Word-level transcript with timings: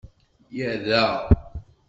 Yerra. 0.57 1.03